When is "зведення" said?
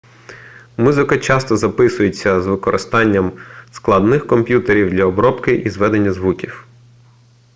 5.69-6.13